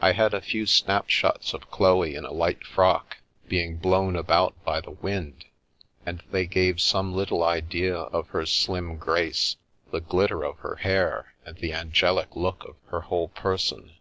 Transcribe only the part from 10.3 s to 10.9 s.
of her